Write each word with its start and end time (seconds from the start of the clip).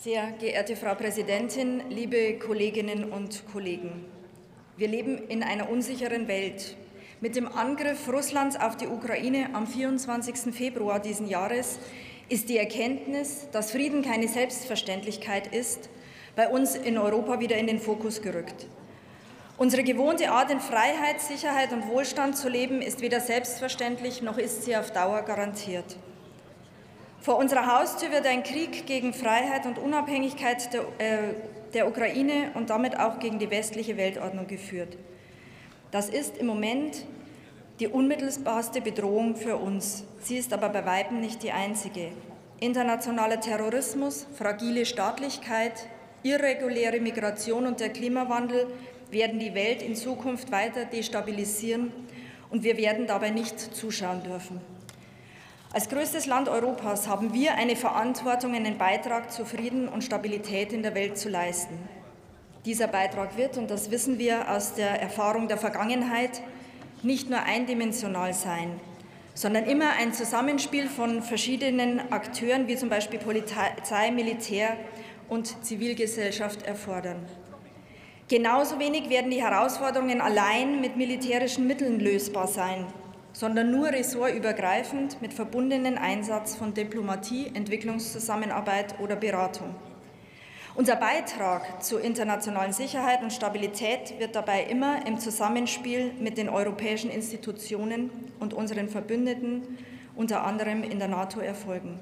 Sehr 0.00 0.30
geehrte 0.30 0.76
Frau 0.76 0.94
Präsidentin, 0.94 1.82
liebe 1.90 2.38
Kolleginnen 2.38 3.10
und 3.10 3.42
Kollegen! 3.50 4.04
Wir 4.76 4.86
leben 4.86 5.18
in 5.26 5.42
einer 5.42 5.68
unsicheren 5.68 6.28
Welt. 6.28 6.76
Mit 7.20 7.34
dem 7.34 7.48
Angriff 7.48 8.08
Russlands 8.08 8.54
auf 8.54 8.76
die 8.76 8.86
Ukraine 8.86 9.48
am 9.54 9.66
24. 9.66 10.54
Februar 10.54 11.00
diesen 11.00 11.26
Jahres 11.26 11.80
ist 12.28 12.48
die 12.48 12.58
Erkenntnis, 12.58 13.48
dass 13.50 13.72
Frieden 13.72 14.02
keine 14.02 14.28
Selbstverständlichkeit 14.28 15.48
ist, 15.48 15.90
bei 16.36 16.46
uns 16.46 16.76
in 16.76 16.96
Europa 16.96 17.40
wieder 17.40 17.56
in 17.56 17.66
den 17.66 17.80
Fokus 17.80 18.22
gerückt. 18.22 18.68
Unsere 19.56 19.82
gewohnte 19.82 20.30
Art, 20.30 20.52
in 20.52 20.60
Freiheit, 20.60 21.20
Sicherheit 21.20 21.72
und 21.72 21.88
Wohlstand 21.88 22.36
zu 22.36 22.48
leben, 22.48 22.82
ist 22.82 23.00
weder 23.00 23.18
selbstverständlich 23.18 24.22
noch 24.22 24.38
ist 24.38 24.62
sie 24.62 24.76
auf 24.76 24.92
Dauer 24.92 25.22
garantiert. 25.22 25.96
Vor 27.20 27.36
unserer 27.38 27.66
Haustür 27.66 28.12
wird 28.12 28.26
ein 28.26 28.42
Krieg 28.42 28.86
gegen 28.86 29.12
Freiheit 29.12 29.66
und 29.66 29.78
Unabhängigkeit 29.78 30.72
der, 30.72 30.80
äh, 30.98 31.34
der 31.74 31.88
Ukraine 31.88 32.52
und 32.54 32.70
damit 32.70 32.98
auch 32.98 33.18
gegen 33.18 33.38
die 33.38 33.50
westliche 33.50 33.96
Weltordnung 33.96 34.46
geführt. 34.46 34.96
Das 35.90 36.08
ist 36.08 36.36
im 36.38 36.46
Moment 36.46 37.04
die 37.80 37.88
unmittelbarste 37.88 38.80
Bedrohung 38.80 39.36
für 39.36 39.56
uns. 39.56 40.04
Sie 40.20 40.36
ist 40.36 40.52
aber 40.52 40.68
bei 40.68 40.84
Weitem 40.84 41.20
nicht 41.20 41.42
die 41.42 41.52
einzige. 41.52 42.12
Internationaler 42.60 43.40
Terrorismus, 43.40 44.26
fragile 44.34 44.84
Staatlichkeit, 44.84 45.88
irreguläre 46.22 47.00
Migration 47.00 47.66
und 47.66 47.80
der 47.80 47.90
Klimawandel 47.90 48.66
werden 49.10 49.38
die 49.38 49.54
Welt 49.54 49.82
in 49.82 49.94
Zukunft 49.94 50.50
weiter 50.50 50.84
destabilisieren 50.84 51.92
und 52.50 52.64
wir 52.64 52.76
werden 52.76 53.06
dabei 53.06 53.30
nicht 53.30 53.58
zuschauen 53.58 54.22
dürfen. 54.22 54.60
Als 55.70 55.90
größtes 55.90 56.24
Land 56.24 56.48
Europas 56.48 57.08
haben 57.08 57.34
wir 57.34 57.54
eine 57.56 57.76
Verantwortung, 57.76 58.54
einen 58.54 58.78
Beitrag 58.78 59.30
zu 59.30 59.44
Frieden 59.44 59.86
und 59.86 60.02
Stabilität 60.02 60.72
in 60.72 60.82
der 60.82 60.94
Welt 60.94 61.18
zu 61.18 61.28
leisten. 61.28 61.78
Dieser 62.64 62.88
Beitrag 62.88 63.36
wird, 63.36 63.58
und 63.58 63.70
das 63.70 63.90
wissen 63.90 64.18
wir 64.18 64.50
aus 64.50 64.72
der 64.72 65.00
Erfahrung 65.00 65.46
der 65.46 65.58
Vergangenheit, 65.58 66.40
nicht 67.02 67.28
nur 67.28 67.40
eindimensional 67.42 68.32
sein, 68.32 68.80
sondern 69.34 69.64
immer 69.64 69.90
ein 69.98 70.14
Zusammenspiel 70.14 70.88
von 70.88 71.22
verschiedenen 71.22 72.00
Akteuren 72.10 72.66
wie 72.66 72.76
zum 72.76 72.88
Beispiel 72.88 73.18
Polizei, 73.18 74.10
Militär 74.10 74.74
und 75.28 75.62
Zivilgesellschaft 75.62 76.62
erfordern. 76.62 77.26
Genauso 78.28 78.78
wenig 78.78 79.10
werden 79.10 79.30
die 79.30 79.42
Herausforderungen 79.42 80.22
allein 80.22 80.80
mit 80.80 80.96
militärischen 80.96 81.66
Mitteln 81.66 82.00
lösbar 82.00 82.46
sein, 82.46 82.86
sondern 83.38 83.70
nur 83.70 83.86
ressortübergreifend 83.86 85.22
mit 85.22 85.32
verbundenen 85.32 85.96
Einsatz 85.96 86.56
von 86.56 86.74
Diplomatie, 86.74 87.52
Entwicklungszusammenarbeit 87.54 88.98
oder 88.98 89.14
Beratung. 89.14 89.76
Unser 90.74 90.96
Beitrag 90.96 91.80
zur 91.80 92.00
internationalen 92.00 92.72
Sicherheit 92.72 93.22
und 93.22 93.32
Stabilität 93.32 94.18
wird 94.18 94.34
dabei 94.34 94.64
immer 94.64 95.06
im 95.06 95.20
Zusammenspiel 95.20 96.14
mit 96.18 96.36
den 96.36 96.48
europäischen 96.48 97.12
Institutionen 97.12 98.10
und 98.40 98.54
unseren 98.54 98.88
Verbündeten, 98.88 99.62
unter 100.16 100.42
anderem 100.42 100.82
in 100.82 100.98
der 100.98 101.06
NATO, 101.06 101.38
erfolgen. 101.38 102.00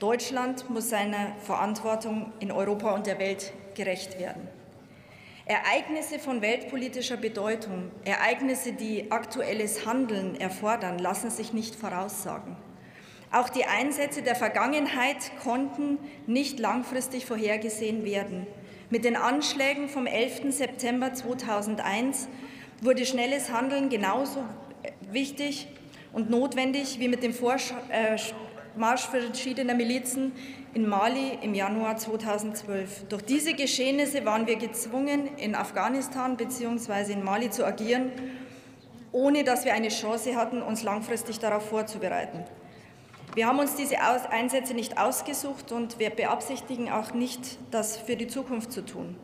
Deutschland 0.00 0.68
muss 0.70 0.90
seiner 0.90 1.36
Verantwortung 1.40 2.32
in 2.40 2.50
Europa 2.50 2.96
und 2.96 3.06
der 3.06 3.20
Welt 3.20 3.52
gerecht 3.76 4.18
werden. 4.18 4.48
Ereignisse 5.48 6.18
von 6.18 6.42
weltpolitischer 6.42 7.16
Bedeutung, 7.16 7.90
Ereignisse, 8.04 8.74
die 8.74 9.10
aktuelles 9.10 9.86
Handeln 9.86 10.38
erfordern, 10.38 10.98
lassen 10.98 11.30
sich 11.30 11.54
nicht 11.54 11.74
voraussagen. 11.74 12.54
Auch 13.32 13.48
die 13.48 13.64
Einsätze 13.64 14.20
der 14.20 14.34
Vergangenheit 14.34 15.32
konnten 15.42 15.98
nicht 16.26 16.58
langfristig 16.58 17.24
vorhergesehen 17.24 18.04
werden. 18.04 18.46
Mit 18.90 19.06
den 19.06 19.16
Anschlägen 19.16 19.88
vom 19.88 20.06
11. 20.06 20.52
September 20.52 21.14
2001 21.14 22.28
wurde 22.82 23.06
schnelles 23.06 23.50
Handeln 23.50 23.88
genauso 23.88 24.44
wichtig 25.10 25.66
und 26.12 26.28
notwendig 26.28 27.00
wie 27.00 27.08
mit 27.08 27.22
dem 27.22 27.32
Vormarsch 27.32 27.72
äh, 27.88 28.18
verschiedener 28.78 29.74
Milizen 29.74 30.32
in 30.74 30.88
Mali 30.88 31.38
im 31.42 31.54
Januar 31.54 31.96
2012. 31.96 33.08
Durch 33.08 33.22
diese 33.22 33.54
Geschehnisse 33.54 34.24
waren 34.24 34.46
wir 34.46 34.56
gezwungen, 34.56 35.28
in 35.36 35.54
Afghanistan 35.54 36.36
bzw. 36.36 37.12
in 37.12 37.24
Mali 37.24 37.50
zu 37.50 37.66
agieren, 37.66 38.12
ohne 39.12 39.44
dass 39.44 39.64
wir 39.64 39.74
eine 39.74 39.88
Chance 39.88 40.36
hatten, 40.36 40.62
uns 40.62 40.82
langfristig 40.82 41.38
darauf 41.38 41.68
vorzubereiten. 41.68 42.44
Wir 43.34 43.46
haben 43.46 43.58
uns 43.58 43.74
diese 43.76 43.96
Einsätze 44.00 44.74
nicht 44.74 44.98
ausgesucht 44.98 45.70
und 45.72 45.98
wir 45.98 46.10
beabsichtigen 46.10 46.90
auch 46.90 47.12
nicht, 47.14 47.58
das 47.70 47.96
für 47.96 48.16
die 48.16 48.26
Zukunft 48.26 48.72
zu 48.72 48.84
tun. 48.84 49.16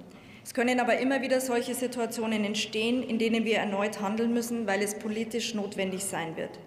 Es 0.44 0.52
können 0.52 0.78
aber 0.78 0.98
immer 0.98 1.22
wieder 1.22 1.40
solche 1.40 1.74
Situationen 1.74 2.44
entstehen, 2.44 3.02
in 3.02 3.18
denen 3.18 3.44
wir 3.44 3.56
erneut 3.58 4.00
handeln 4.00 4.34
müssen, 4.34 4.66
weil 4.66 4.82
es 4.82 4.98
politisch 4.98 5.54
notwendig 5.54 6.04
sein 6.04 6.36
wird. 6.36 6.58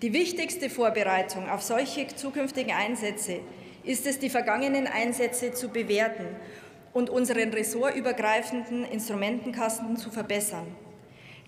Die 0.00 0.12
wichtigste 0.12 0.70
Vorbereitung 0.70 1.50
auf 1.50 1.60
solche 1.62 2.06
zukünftigen 2.06 2.72
Einsätze 2.72 3.40
ist 3.82 4.06
es, 4.06 4.20
die 4.20 4.30
vergangenen 4.30 4.86
Einsätze 4.86 5.52
zu 5.52 5.70
bewerten 5.70 6.24
und 6.92 7.10
unseren 7.10 7.52
ressortübergreifenden 7.52 8.84
Instrumentenkasten 8.84 9.96
zu 9.96 10.12
verbessern. 10.12 10.68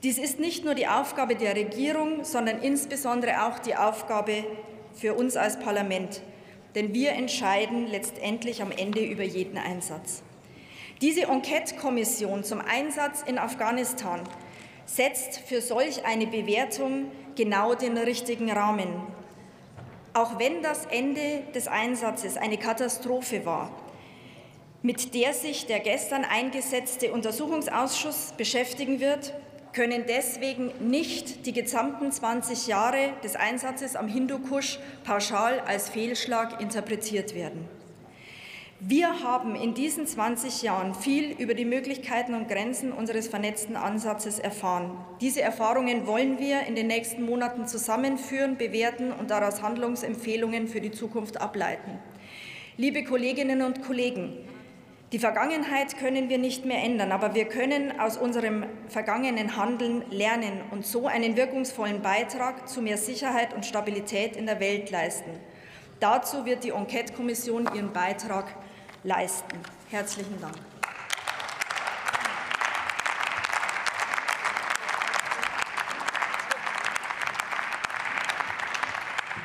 Dies 0.02 0.18
ist 0.18 0.40
nicht 0.40 0.64
nur 0.64 0.74
die 0.74 0.88
Aufgabe 0.88 1.36
der 1.36 1.54
Regierung, 1.54 2.24
sondern 2.24 2.60
insbesondere 2.60 3.46
auch 3.46 3.60
die 3.60 3.76
Aufgabe 3.76 4.44
für 4.94 5.14
uns 5.14 5.36
als 5.36 5.60
Parlament, 5.60 6.20
denn 6.74 6.92
wir 6.92 7.12
entscheiden 7.12 7.86
letztendlich 7.86 8.62
am 8.62 8.72
Ende 8.72 9.04
über 9.04 9.22
jeden 9.22 9.58
Einsatz. 9.58 10.24
Diese 11.00 11.22
Enquete-Kommission 11.22 12.42
zum 12.42 12.60
Einsatz 12.60 13.22
in 13.24 13.38
Afghanistan 13.38 14.22
setzt 14.86 15.38
für 15.38 15.60
solch 15.60 16.04
eine 16.04 16.26
Bewertung 16.26 17.12
genau 17.40 17.74
den 17.74 17.96
richtigen 17.96 18.52
Rahmen. 18.52 18.88
Auch 20.12 20.38
wenn 20.38 20.62
das 20.62 20.84
Ende 20.84 21.42
des 21.54 21.68
Einsatzes 21.68 22.36
eine 22.36 22.58
Katastrophe 22.58 23.46
war, 23.46 23.70
mit 24.82 25.14
der 25.14 25.32
sich 25.32 25.64
der 25.64 25.80
gestern 25.80 26.26
eingesetzte 26.26 27.14
Untersuchungsausschuss 27.14 28.34
beschäftigen 28.36 29.00
wird, 29.00 29.32
können 29.72 30.04
deswegen 30.06 30.70
nicht 30.80 31.46
die 31.46 31.54
gesamten 31.54 32.12
20 32.12 32.66
Jahre 32.66 33.14
des 33.24 33.36
Einsatzes 33.36 33.96
am 33.96 34.06
Hindukusch 34.06 34.78
pauschal 35.04 35.60
als 35.60 35.88
Fehlschlag 35.88 36.60
interpretiert 36.60 37.34
werden. 37.34 37.79
Wir 38.82 39.22
haben 39.22 39.56
in 39.56 39.74
diesen 39.74 40.06
20 40.06 40.62
Jahren 40.62 40.94
viel 40.94 41.32
über 41.32 41.52
die 41.52 41.66
Möglichkeiten 41.66 42.32
und 42.32 42.48
Grenzen 42.48 42.92
unseres 42.92 43.28
vernetzten 43.28 43.76
Ansatzes 43.76 44.38
erfahren. 44.38 44.96
Diese 45.20 45.42
Erfahrungen 45.42 46.06
wollen 46.06 46.38
wir 46.38 46.62
in 46.62 46.76
den 46.76 46.86
nächsten 46.86 47.22
Monaten 47.22 47.66
zusammenführen, 47.66 48.56
bewerten 48.56 49.12
und 49.12 49.30
daraus 49.30 49.60
Handlungsempfehlungen 49.60 50.66
für 50.66 50.80
die 50.80 50.92
Zukunft 50.92 51.38
ableiten. 51.42 51.98
Liebe 52.78 53.04
Kolleginnen 53.04 53.60
und 53.60 53.82
Kollegen, 53.82 54.32
die 55.12 55.18
Vergangenheit 55.18 55.98
können 55.98 56.30
wir 56.30 56.38
nicht 56.38 56.64
mehr 56.64 56.82
ändern, 56.82 57.12
aber 57.12 57.34
wir 57.34 57.44
können 57.44 58.00
aus 58.00 58.16
unserem 58.16 58.64
vergangenen 58.88 59.58
Handeln 59.58 60.04
lernen 60.10 60.62
und 60.70 60.86
so 60.86 61.06
einen 61.06 61.36
wirkungsvollen 61.36 62.00
Beitrag 62.00 62.66
zu 62.66 62.80
mehr 62.80 62.96
Sicherheit 62.96 63.52
und 63.52 63.66
Stabilität 63.66 64.36
in 64.36 64.46
der 64.46 64.58
Welt 64.58 64.90
leisten. 64.90 65.32
Dazu 66.00 66.46
wird 66.46 66.64
die 66.64 66.70
Enquete-Kommission 66.70 67.68
ihren 67.74 67.92
Beitrag 67.92 68.56
leisten. 69.02 69.58
Herzlichen 69.90 70.40
Dank. 70.40 70.54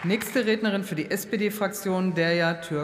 Nächste 0.03 0.45
Rednerin 0.45 0.83
für 0.83 0.93
die 0.93 1.09
SPD-Fraktion, 1.09 2.13
Derja 2.13 2.53
Türk 2.55 2.83